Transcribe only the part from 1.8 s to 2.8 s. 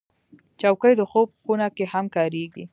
هم کارېږي.